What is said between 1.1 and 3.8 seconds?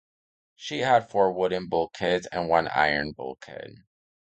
four wooden bulkheads and one iron bulkhead.